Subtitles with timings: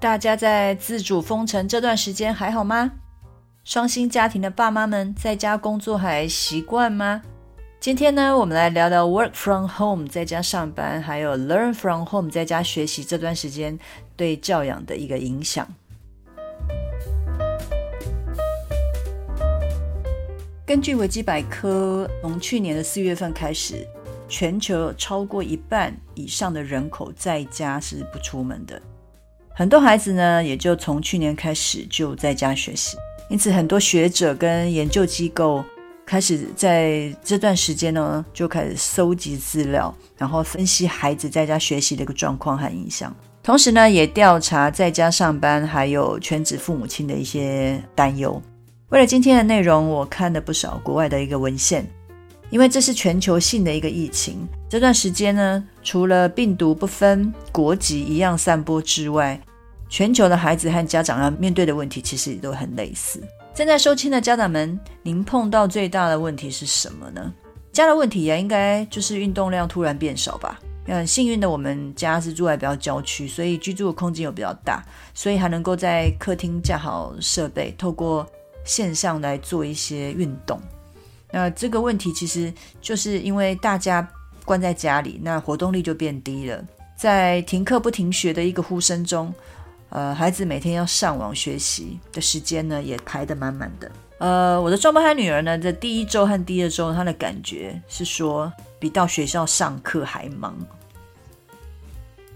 [0.00, 2.90] 大家在自主封城这段时间还好吗？
[3.64, 7.20] 双薪家庭的爸妈们在家工作还习惯吗？
[7.78, 13.78] 今天呢，我们来聊聊 work from home 在家上班，还有 learn from home 在家学习这段时间
[14.16, 15.68] 对教养的一个影响。
[20.64, 23.86] 根据维基百科，从去年的四月份开始，
[24.30, 28.80] 全球超过一半以上的人口在家是不出门的。
[29.54, 32.96] 很多孩子呢，也就从去年开始就在家学习，
[33.28, 35.62] 因此很多学者跟研究机构
[36.06, 48.40] 开始在这段时间呢，就开始搜集资料，然后分析孩子在家学习的一个状况和影响，同时呢，也调查在家上班还有全职父母亲的一些担忧。
[48.88, 51.86] 为了今天的内容，我看了不少国外的一个文献。
[52.50, 59.40] 因为这是全球性的一个疫情，这段时间呢，除了病毒不分国籍一样散播之外，
[59.88, 63.22] 全球的孩子和家长要面对的问题其实也都很类似。
[63.54, 67.32] 正在收听的家长们，您碰到最大的问题是什么呢？
[67.72, 70.60] 家的问题呀，应该就是运动量突然变少吧。
[70.86, 74.84] 很幸运的，我们家是住在比较郊区，所以居住的空间又比较大，
[75.14, 78.26] 所以还能够在客厅架好设备，透过
[78.64, 80.60] 线上来做一些运动。
[81.32, 84.06] 那这个问题其实就是因为大家
[84.44, 86.64] 关在家里，那活动力就变低了。
[86.96, 89.32] 在停课不停学的一个呼声中，
[89.90, 93.90] 呃，孩子每天要上网学习的时间呢，也排得满满的。
[94.18, 100.54] 呃，我的双胞胎女儿呢，在第一周和第二周，她的感觉是说，比到学校上课还忙。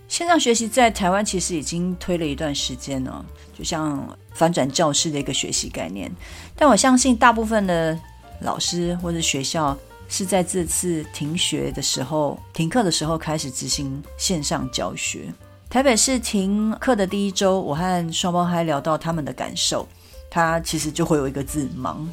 [0.07, 6.11] 线上学习在台湾其实已经推了一段时间了，就像翻转教室的一个学习概念，
[6.55, 7.99] 但我相信大部分的。
[8.45, 9.77] 老师或者学校
[10.09, 15.33] 是在这次停学的时候、停课的时候开始执行线上教学。
[15.69, 19.89] 台北市停课的第一周，我和双胞胎聊到他们的感受，
[20.31, 22.07] 他其实就会有一个字“忙”。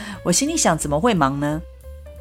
[0.24, 1.60] 我心里想，怎么会忙呢？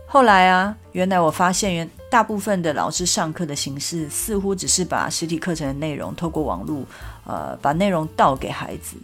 [0.06, 6.84] 后来啊，原来我发现，原大部分的老师上课的形式似乎只是把实体课程的内容透过网络，
[7.25, 8.97] 呃，把内容倒给孩子。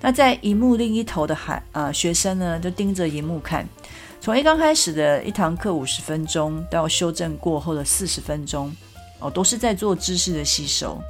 [0.00, 3.66] 那在荧幕另一头的孩呃学生呢，就盯着荧幕看，
[4.20, 8.74] 从一刚开始的一堂课五十分钟到修正过后的四十分钟，
[9.18, 11.00] 哦，都是在做知识的吸收。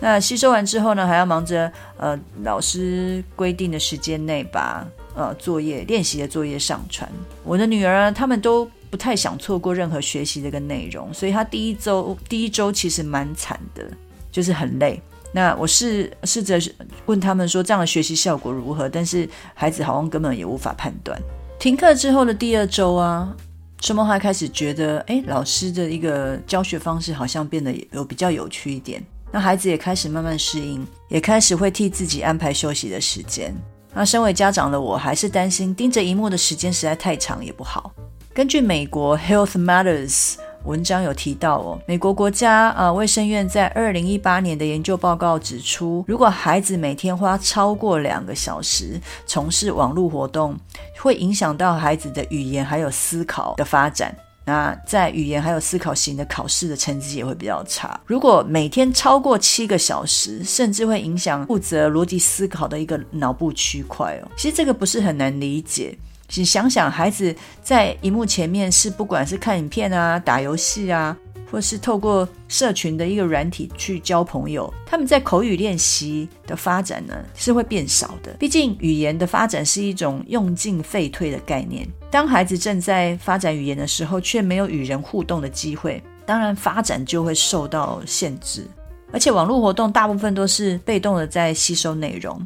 [0.00, 4.84] 那吸收完之后呢，还要忙着呃老师规定的时间内把
[5.14, 7.08] 呃作业练习的作业上传。
[7.44, 13.84] 我的女儿他们都不太想错过任何学习的一个内容，所以她第一周第一周其实蛮惨的，
[14.32, 15.00] 就是很累。
[15.34, 16.60] 那我试试着
[17.06, 18.88] 问他们说，这样的学习效果如何？
[18.88, 21.18] 但是孩子好像根本也无法判断。
[21.58, 23.34] 停课之后的第二周啊，
[23.78, 29.02] 春梦还开始觉得，哎，老师的一个教学方式好像变得有比较有趣一点。
[29.30, 33.54] 那孩子也开始慢慢适应，也开始会替自己安排休息的时间。
[33.94, 37.90] 那身为家长的我，还是担心盯着萤幕的时间实在太长也不好。
[38.34, 40.34] 根据美国 Health Matters。
[40.64, 50.56] 文章有提到哦，美国国家啊卫生院在二零一八年的研究报告指出，如果孩子每天花超过两个小时从事网络活动，
[51.00, 54.14] 会影响到孩子的语言还有思考的发展。
[54.44, 58.00] 那在语言还有思考型的考试的成绩也会比较差。
[58.04, 64.28] 如果每天超过七个小时，甚至会影响负责逻辑思考的一个脑部区块哦。
[64.36, 65.96] 其实这个不是很难理解。
[66.34, 71.16] 你想想，孩子在荧幕前面是不管是看影片啊、打游戏啊，
[71.50, 78.32] 或是透过社群的一个软体去交朋友，他们在口语练习的发展呢是会变少的。
[78.38, 81.86] 毕竟语言的发展是一种用进废退的概念。
[82.10, 88.66] 当孩子正在发展语言的时候，却没有与人互动的机会，当然发展就会受到限制。
[89.12, 92.40] 而且网络活动大部分都是被动的在吸收内容，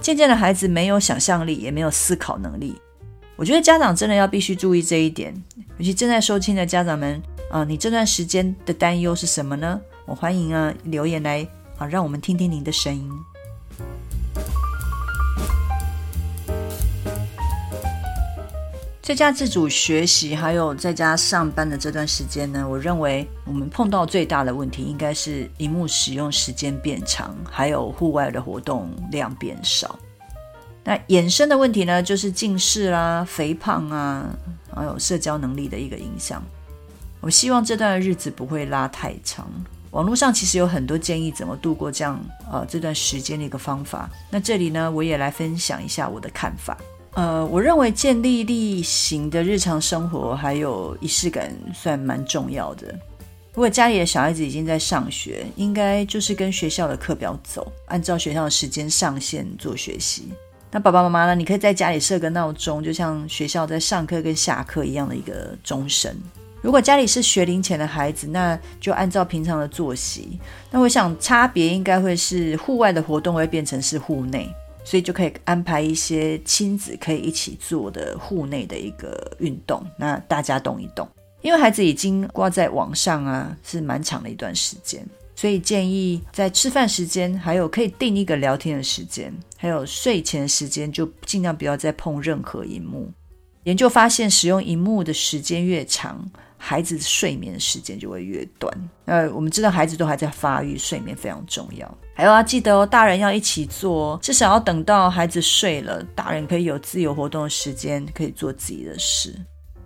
[0.00, 2.74] 渐渐的孩子没有想象力，也没有思考能力。
[3.38, 5.34] 我觉得家长真的要必须注意这一点，
[5.76, 9.78] 尤其正在收听的家长们啊，你这段时间的担忧是什么呢？
[10.06, 11.46] 我欢迎啊留言来
[11.76, 13.10] 啊，让我们听听您的声音。
[19.02, 29.98] 在家自主学习，还有在家上班的这段时间呢，我认为我们碰到最大的问题应该是荧幕使用时间变长，还有户外的活动量变少。
[30.86, 34.24] 那衍生的问题呢，就是近视啦、肥胖啊，
[34.72, 36.40] 还有社交能力的一个影响。
[37.20, 39.50] 我希望这段日子不会拉太长。
[39.90, 42.22] 网络上其实有很多建议怎么度过这样
[42.52, 44.08] 呃这段时间的一个方法。
[44.30, 46.78] 那这里呢，我也来分享一下我的看法。
[47.14, 52.86] 呃，我认为建立例行的日常生活还有仪式感算蛮重要的。
[53.54, 60.28] 如果家里的小孩子已经在上学，应该就是跟学校的课表走，按照学校的时间上线做学习。
[60.76, 61.34] 那爸爸妈妈呢？
[61.34, 66.14] 你可以在家里设个闹钟，就像学校在上课跟下课一样的一个钟声。
[66.60, 70.38] 如果家里是学龄前的孩子，那就按照平常的作息。
[70.70, 74.46] 那我想差别应该会是户外的活动会变成是户内。
[74.84, 81.08] 所以就可以安排一些亲子可以一起做的户内的一个运动，那大家动一动。
[81.40, 85.02] 因为孩子已经挂在网上啊，是蛮长的一段时间，
[85.36, 93.12] 所以建议在吃饭时间，还有可以定一个聊天的时间，还有睡前时间，就尽量不要再碰任何荧幕。
[93.64, 96.24] 研究发现，使用荧幕的时间越长，
[96.56, 98.72] 孩子睡眠时间就会越短。
[99.04, 101.98] 呃，我们知道孩子都还在发育，睡眠非常重要。
[102.14, 109.34] 还有要记得哦，大人要一起做，至少要等到孩子睡了，大人可以有自由活动的时间，可以做自己的事。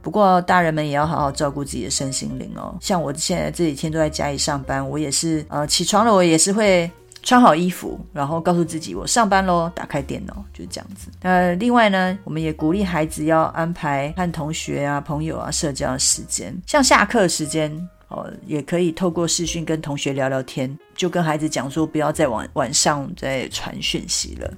[0.03, 2.77] 不过大人们也要好好照顾自己的身心灵哦。
[2.81, 6.91] 像我现在这几天都在家里上班，我也是呃起床了，我也是会
[7.23, 11.11] 穿好衣服，然后告诉自己我上班喽，打开电脑就是这样子。
[11.21, 17.71] 呃，另外呢，我们也鼓励孩子要安排和同学啊、朋友啊社交的时间，像下课时间
[18.09, 24.51] 哦，也可以透过视讯跟同学聊聊天，就跟孩子讲说不要再晚晚上再传讯息了。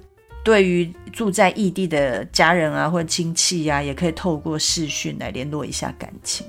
[0.45, 6.47] 对于住在异地的家人啊，或者亲戚呀、啊，也可以透过视讯来联络一下感情。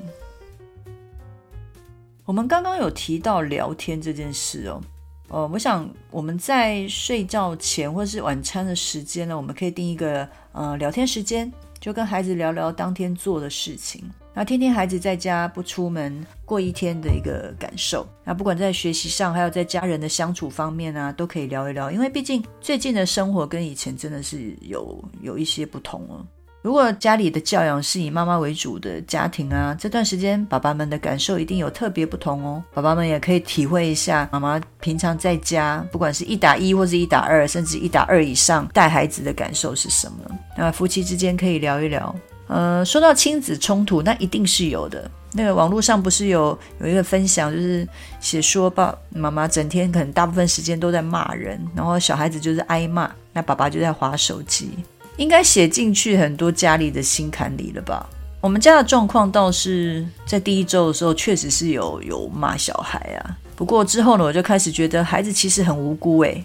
[2.26, 4.82] 我们刚刚有提到聊天这件事哦，
[5.28, 14.10] 呃，我想我们在睡觉前或是晚餐的时间呢，我们可以定一个呃聊天时间，就跟孩子聊聊当天做的事情。
[14.36, 21.92] 那天天孩子在家不出门过一天的一个感受，那不管在学习上，还有在家人的相处方面啊，都可以聊一聊。
[21.92, 26.26] 因为毕竟最近的生活跟以前真的是有有一些不同哦。
[26.64, 32.64] 如果家里的教养是以妈妈为主的家庭啊，这段时间爸爸们的感受一定有特别不同哦。
[32.74, 40.18] 爸爸们也可以体会一下妈妈平常在家，不管是一打一或是一打二，甚至一打二以上带孩子的感受是什么。
[40.58, 42.16] 那夫妻之间可以聊一聊。
[42.48, 45.10] 呃，说到亲子冲突，那一定是有的。
[45.36, 47.88] 那个网络上不是有有一个分享，就是
[48.20, 54.70] 写说爸妈妈整天可能大部分时间都在骂人，然后小孩子就是挨骂，那爸爸就在划手机，
[55.18, 58.08] 应该写进去很多家里的心坎里了吧？
[58.42, 63.38] 我们家的状况倒是在第一周的时候，确实是有有骂小孩啊。
[63.56, 66.44] 不过之后呢，我就开始觉得孩子其实很无辜诶，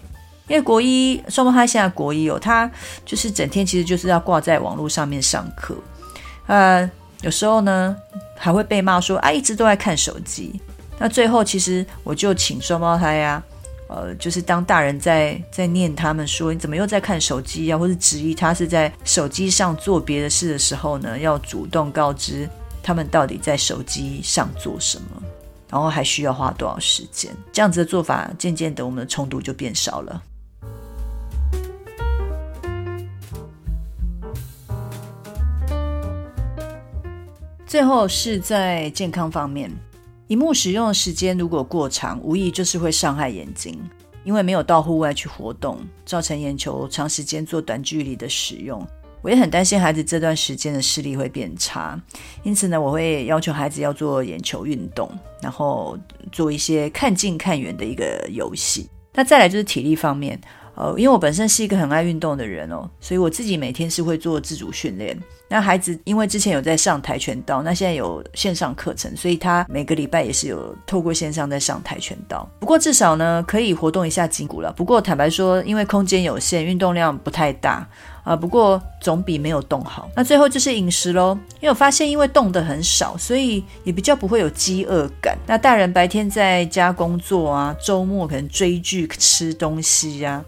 [0.49, 2.69] 因为国一双胞胎现在国一哦，他
[3.05, 5.75] 就是整天其实就是要挂在网络上面上课。
[6.47, 6.89] 呃，
[7.21, 7.95] 有时候呢
[8.35, 10.59] 还会被骂说啊，一直都在看手机。
[10.97, 13.41] 那最后其实我就请双胞胎呀、
[13.87, 22.49] 啊，呃，就是当大人在在念他们说你怎么又在看手机呀、啊，或是质疑他是在手机上做别的事的时候呢，要主动告知
[22.81, 25.21] 他们到底在手机上做什么，
[25.69, 27.31] 然后还需要花多少时间。
[27.53, 30.23] 这样子的做法，渐渐的我们的冲突就变少了。
[37.69, 39.71] 最后是在健康方面，
[40.29, 43.79] 萤幕使用的时间如果过长，无疑就是会伤害眼睛，
[44.23, 48.83] 因为没有到户外去活动，造成眼球长时间做短距离的使用。
[49.21, 52.01] 我也很担心孩子这段时间的视力会变差，
[52.41, 55.07] 因此呢，我会要求孩子要做眼球运动，
[55.39, 55.95] 然后
[56.31, 58.89] 做一些看近看远的一个游戏。
[59.13, 60.41] 那再来就是体力方面。
[60.73, 65.15] 呃，因为我本身是一个很爱运动的人哦，所以我自己每天是会做自主训练。
[65.49, 72.47] 那孩子因为之前有在上跆拳道，那现在有线上课程，所以他每个礼拜也是有透过线上在上跆拳道。
[72.59, 74.71] 不过至少呢，可以活动一下筋骨了。
[74.71, 77.87] 不过坦白说，因为空间有限，运动量不太大
[78.23, 78.35] 啊。
[78.35, 80.07] 不过总比没有动好。
[80.15, 85.35] 那最后就是饮食喽，因为我发现因为动得很少，所以也比较不会有饥饿感。
[85.47, 90.45] 那大人白天在家工作啊，周末可能追剧吃东西呀、啊。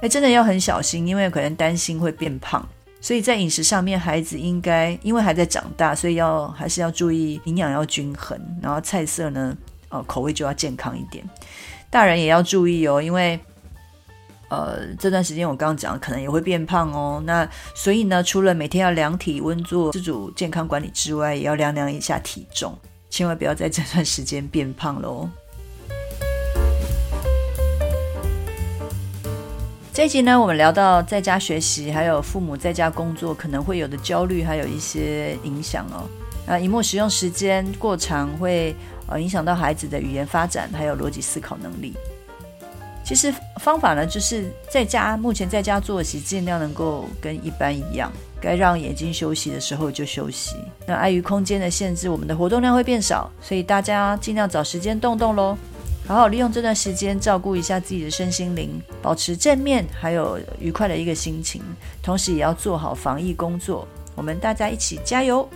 [0.00, 2.66] 哎，真的要很小心，因为可能担心会变胖，
[3.08, 9.56] 所以在饮食上面，孩子应该因为还在长大，所以要还是要注意营养要均衡，然后菜色呢，
[9.88, 11.24] 呃，口味就要健康一点。
[11.88, 13.40] 大人也要注意哦，因为
[14.50, 17.22] 呃，这段时间我刚刚讲可能也会变胖哦。
[17.24, 25.30] 那所以呢，除了每天要量体温做自主健康管理之外，也要量量一下体重，千万不要在这段时间变胖喽。
[29.98, 36.06] 这一集呢，我们聊到在家学习，还有父母在家工作可能会有的焦虑，还有一些影响哦。
[36.46, 38.72] 那萤幕使用时间过长，会
[39.08, 41.96] 呃影响到孩子的语言发展，还有逻辑思考能力。
[43.04, 50.54] 其实方法呢，就是在家目前在家作息，尽量能够跟一般一样，该让眼睛休息的时候就休息。
[50.86, 55.58] 那碍于空间的限制，我们的活动量会变少，所以大家尽量找时间动动喽。
[56.08, 61.60] 好好利用这段时间，照顾一下自己的身心灵，保持正面还有愉快的一个心情，
[62.02, 63.86] 同时也要做好防疫工作。
[64.14, 65.46] 我们大家一起加油！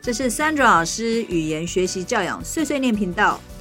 [0.00, 3.38] 这是 Sandra 老师语言学习教养碎碎念频道。